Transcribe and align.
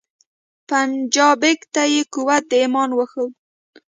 پنجابک 0.69 1.59
ته 1.73 1.81
یې 1.93 2.01
قوت 2.13 2.43
د 2.51 2.53
ایمان 2.63 2.89
وښود 2.93 3.33